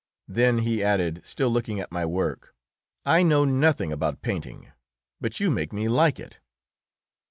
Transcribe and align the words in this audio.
Then 0.27 0.57
he 0.65 0.83
added, 0.83 1.21
still 1.23 1.51
looking 1.51 1.79
at 1.79 1.91
my 1.91 2.07
work, 2.07 2.55
"I 3.05 3.21
know 3.21 3.45
nothing 3.45 3.91
about 3.91 4.23
painting, 4.23 4.71
but 5.19 5.39
you 5.39 5.51
make 5.51 5.71
me 5.71 5.87
like 5.87 6.19
it." 6.19 6.39